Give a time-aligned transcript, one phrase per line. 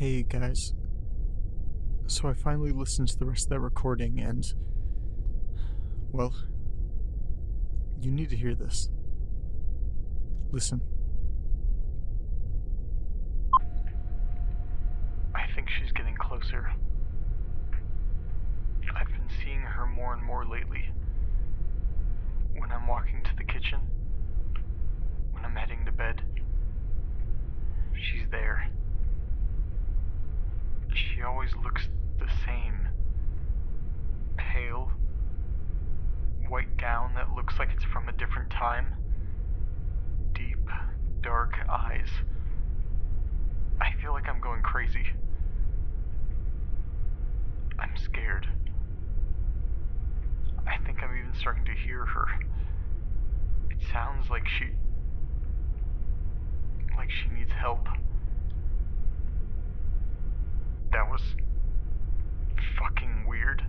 [0.00, 0.72] Hey guys.
[2.06, 4.50] So I finally listened to the rest of that recording and.
[6.10, 6.34] Well.
[8.00, 8.88] You need to hear this.
[10.52, 10.80] Listen.
[15.34, 16.72] I think she's getting closer.
[18.96, 20.88] I've been seeing her more and more lately.
[22.56, 23.80] When I'm walking to the kitchen,
[25.32, 26.22] when I'm heading to bed,
[27.92, 28.66] she's there.
[30.92, 32.88] She always looks the same.
[34.36, 34.90] Pale,
[36.48, 38.94] white gown that looks like it's from a different time.
[40.34, 40.58] Deep,
[41.22, 42.08] dark eyes.
[43.80, 45.06] I feel like I'm going crazy.
[47.78, 48.48] I'm scared.
[50.66, 52.26] I think I'm even starting to hear her.
[53.70, 54.70] It sounds like she.
[56.96, 57.86] like she needs help.
[60.92, 61.22] That was.
[62.78, 63.64] fucking weird.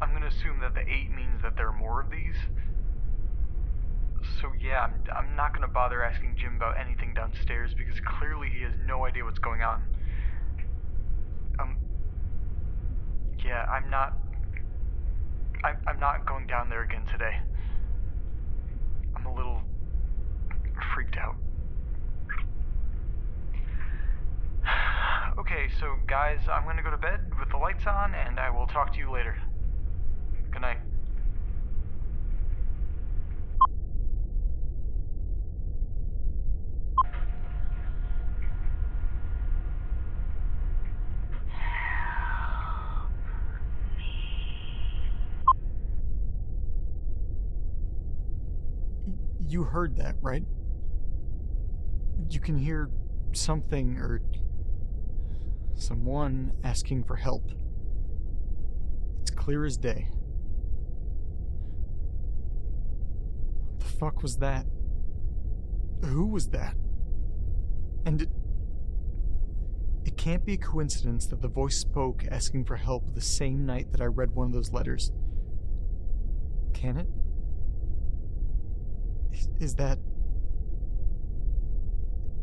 [0.00, 2.36] I'm gonna assume that the 8 means that there are more of these.
[4.40, 8.62] So, yeah, I'm, I'm not gonna bother asking Jim about anything downstairs because clearly he
[8.62, 9.82] has no idea what's going on.
[11.58, 11.76] Um.
[13.44, 14.14] Yeah, I'm not.
[15.62, 17.38] I'm, I'm not going down there again today.
[19.14, 19.60] I'm a little.
[20.94, 21.36] freaked out.
[25.36, 28.68] Okay, so guys, I'm gonna go to bed with the lights on, and I will
[28.68, 29.36] talk to you later.
[30.52, 30.78] Good night.
[49.48, 50.44] You heard that, right?
[52.30, 52.88] You can hear
[53.32, 54.22] something or
[55.74, 57.50] someone asking for help.
[59.22, 60.08] It's clear as day.
[63.70, 64.66] What the fuck was that?
[66.04, 66.76] Who was that?
[68.06, 68.28] And it.
[70.04, 73.90] It can't be a coincidence that the voice spoke asking for help the same night
[73.92, 75.10] that I read one of those letters.
[76.74, 77.06] Can it?
[79.32, 79.98] Is, is that.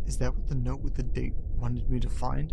[0.08, 2.52] Is that what the note with the date wanted me to find?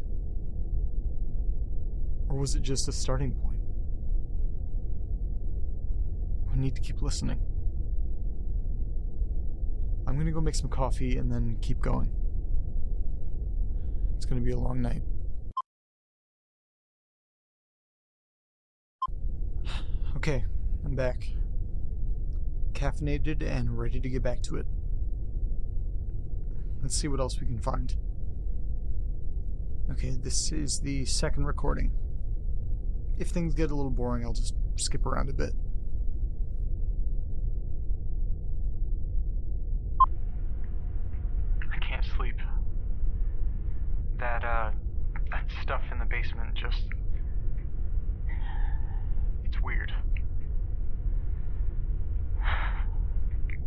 [2.29, 3.59] Or was it just a starting point?
[6.53, 7.41] I need to keep listening.
[10.07, 12.11] I'm gonna go make some coffee and then keep going.
[14.17, 15.03] It's to be a long night.
[20.17, 20.45] Okay,
[20.85, 21.29] I'm back.
[22.73, 24.67] Caffeinated and ready to get back to it.
[26.83, 27.95] Let's see what else we can find.
[29.93, 31.93] Okay, this is the second recording.
[33.19, 35.53] If things get a little boring, I'll just skip around a bit.
[41.73, 42.37] I can't sleep.
[44.19, 44.70] That, uh,
[45.31, 46.85] that stuff in the basement just.
[49.44, 49.93] It's weird.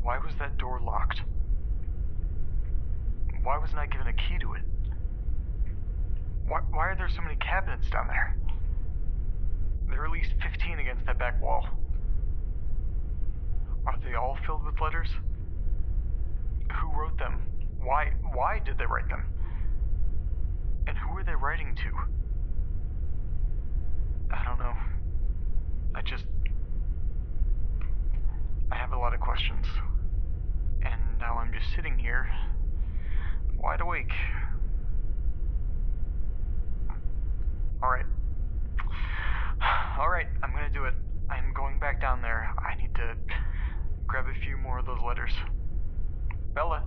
[0.01, 1.21] Why was that door locked?
[3.43, 4.61] Why wasn't I given a key to it?
[6.47, 8.35] Why, why are there so many cabinets down there?
[9.89, 11.67] There are at least 15 against that back wall.
[13.85, 15.09] Are they all filled with letters?
[16.79, 17.43] Who wrote them?
[17.79, 19.25] Why why did they write them?
[20.87, 21.91] And who are they writing to?
[24.35, 24.73] I don't know.
[25.93, 26.25] I just
[28.71, 29.67] I have a lot of questions.
[30.81, 32.31] And now I'm just sitting here
[33.59, 34.11] wide awake.
[37.83, 38.05] All right.
[39.99, 40.95] All right, I'm going to do it.
[41.29, 42.53] I'm going back down there.
[42.59, 43.15] I need to
[44.05, 44.57] grab a few
[45.35, 46.53] more of those letters.
[46.53, 46.83] Bella.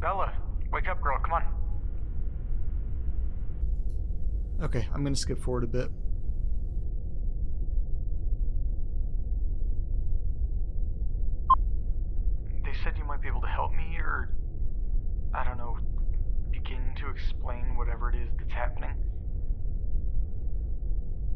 [0.00, 0.32] Bella,
[0.72, 1.18] wake up, girl.
[1.18, 1.44] Come on.
[4.62, 5.90] Okay, I'm going to skip forward a bit.
[12.64, 14.30] They said you might be able to help me, or
[15.34, 15.78] I don't know,
[16.50, 18.94] begin to explain whatever it is that's happening.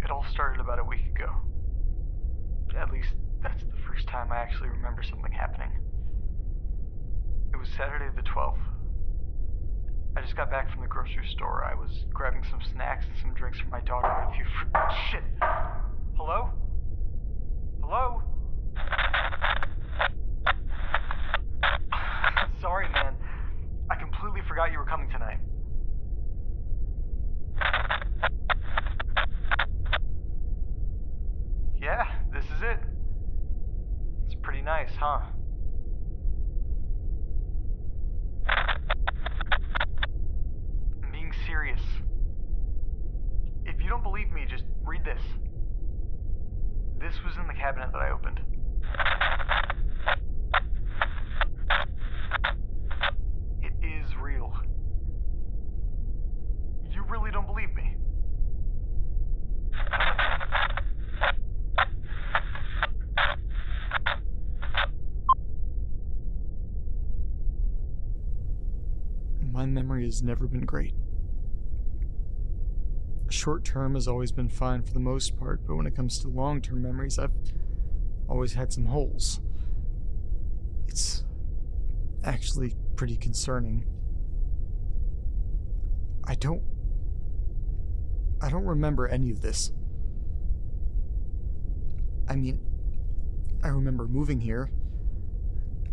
[0.04, 1.30] It all started about a week ago.
[2.78, 5.70] At least, that's the first time I actually remember something happening.
[7.52, 8.58] It was Saturday the 12th.
[10.16, 11.64] I just got back from the grocery store.
[11.64, 14.78] I was grabbing some snacks and some drinks for my daughter and a few fr-
[15.10, 15.22] Shit!
[16.16, 16.48] Hello?
[17.82, 18.22] Hello?
[22.60, 23.14] Sorry, man.
[23.90, 25.38] I completely forgot you were coming tonight.
[31.80, 32.78] Yeah, this is it.
[34.26, 35.20] It's pretty nice, huh?
[41.02, 41.80] I'm being serious.
[43.64, 45.20] If you don't believe me, just read this.
[47.00, 48.40] This was in the cabinet that I opened.
[53.62, 54.52] It is real.
[56.90, 57.94] You really don't believe me?
[69.52, 70.94] My memory has never been great.
[73.30, 76.28] Short term has always been fine for the most part, but when it comes to
[76.28, 77.34] long term memories, I've
[78.28, 79.40] always had some holes.
[80.86, 81.24] It's
[82.24, 83.84] actually pretty concerning.
[86.24, 86.62] I don't.
[88.40, 89.72] I don't remember any of this.
[92.28, 92.60] I mean,
[93.62, 94.70] I remember moving here.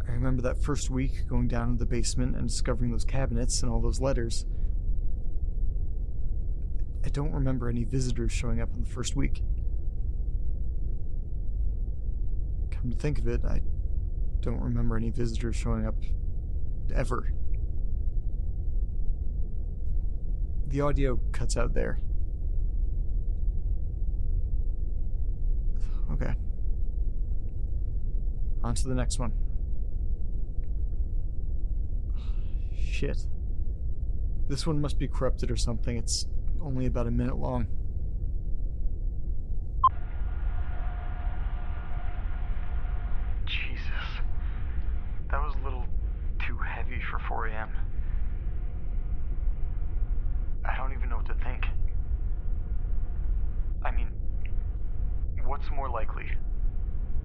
[0.07, 3.71] I remember that first week going down to the basement and discovering those cabinets and
[3.71, 4.45] all those letters.
[7.03, 9.41] I don't remember any visitors showing up in the first week.
[12.71, 13.61] Come to think of it, I
[14.41, 15.95] don't remember any visitors showing up
[16.93, 17.31] ever.
[20.67, 21.99] The audio cuts out there.
[26.11, 26.33] Okay.
[28.63, 29.31] On to the next one.
[32.95, 33.27] Shit.
[34.47, 35.97] This one must be corrupted or something.
[35.97, 36.27] It's
[36.61, 37.67] only about a minute long.
[43.45, 43.81] Jesus.
[45.29, 45.83] That was a little
[46.47, 47.69] too heavy for 4 a.m.
[50.63, 51.65] I don't even know what to think.
[53.83, 54.07] I mean,
[55.43, 56.27] what's more likely?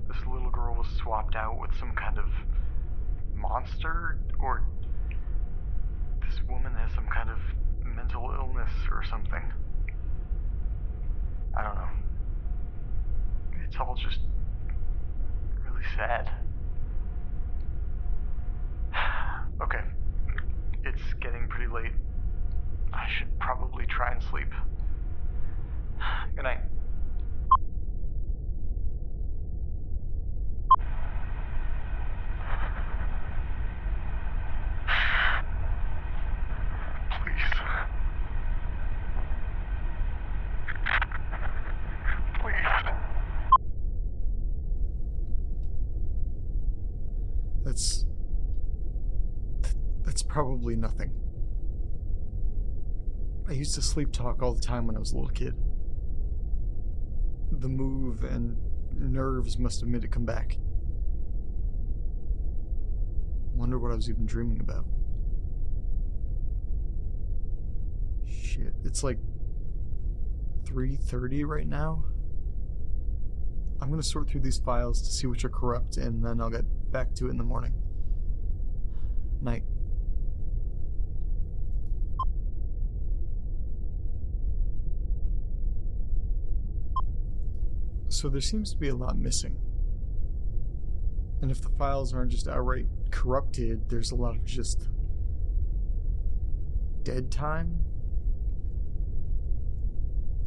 [0.08, 2.26] This little girl was swapped out with some kind of
[3.36, 4.18] monster?
[4.42, 4.64] Or
[6.30, 7.38] this woman has some kind of
[7.84, 8.59] mental illness
[8.90, 9.42] or something?
[11.56, 11.88] I don't know.
[13.66, 14.18] It's all just
[15.64, 16.30] really sad.
[19.62, 19.80] okay.
[20.84, 21.92] It's getting pretty late.
[22.92, 24.52] I should probably try and sleep.
[26.34, 26.60] Good night.
[37.22, 37.60] Please.
[50.69, 51.12] literally nothing.
[53.48, 55.54] I used to sleep talk all the time when I was a little kid.
[57.50, 58.56] The move and
[58.94, 60.56] nerves must have made it come back.
[63.54, 64.84] Wonder what I was even dreaming about.
[68.24, 69.18] Shit, it's like
[70.64, 72.04] 3:30 right now.
[73.80, 76.50] I'm going to sort through these files to see which are corrupt and then I'll
[76.50, 77.72] get back to it in the morning.
[79.40, 79.64] Night.
[88.10, 89.56] So there seems to be a lot missing.
[91.40, 94.88] And if the files aren't just outright corrupted, there's a lot of just
[97.04, 97.78] dead time.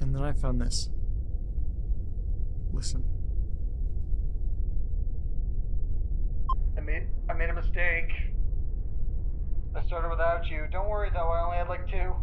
[0.02, 0.90] And then I found this.
[2.74, 3.06] Listen.
[6.78, 8.12] I made I made a mistake.
[9.74, 10.68] I started without you.
[10.70, 12.14] Don't worry though, I only had like two.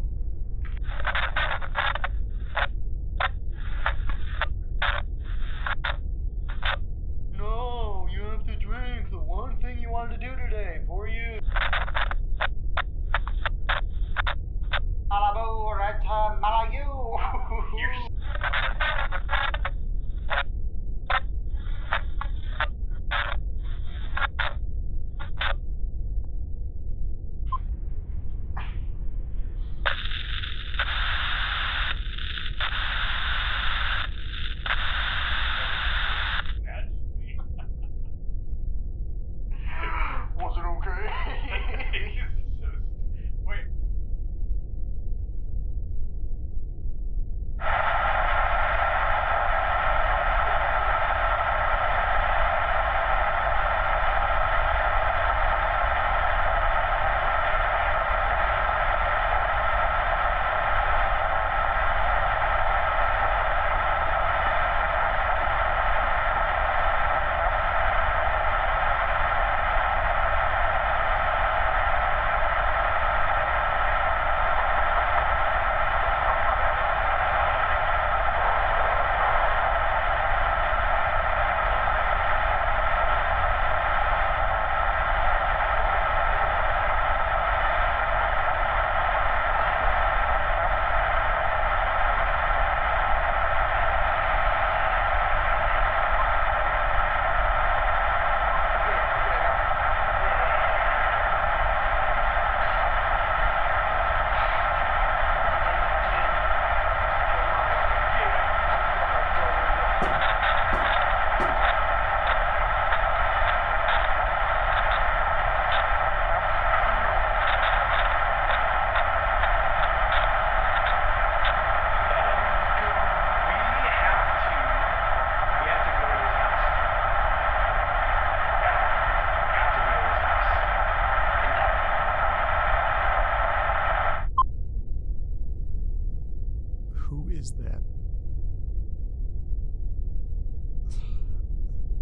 [137.10, 137.82] Who is that?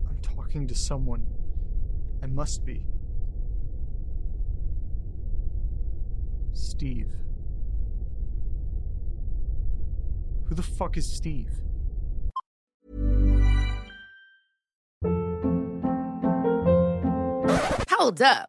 [0.07, 0.17] I'm
[0.49, 1.27] talking to someone.
[2.23, 2.81] I must be.
[6.55, 7.11] Steve.
[10.47, 11.51] Who the fuck is Steve?
[17.91, 18.49] Hold up.